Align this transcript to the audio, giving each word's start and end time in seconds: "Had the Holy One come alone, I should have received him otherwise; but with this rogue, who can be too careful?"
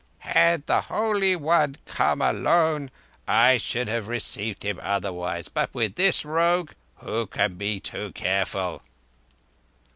"Had 0.25 0.65
the 0.65 0.81
Holy 0.81 1.35
One 1.35 1.75
come 1.85 2.23
alone, 2.23 2.89
I 3.27 3.57
should 3.57 3.87
have 3.87 4.07
received 4.07 4.65
him 4.65 4.79
otherwise; 4.81 5.47
but 5.47 5.75
with 5.75 5.93
this 5.93 6.25
rogue, 6.25 6.71
who 7.01 7.27
can 7.27 7.53
be 7.53 7.79
too 7.79 8.11
careful?" 8.13 8.81